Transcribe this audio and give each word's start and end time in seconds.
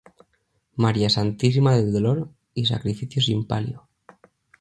María 0.77 1.11
Santísima 1.11 1.75
del 1.75 1.93
Dolor 1.93 2.31
y 2.55 2.65
Sacrificio 2.65 3.21
sin 3.21 3.45
palio. 3.45 3.87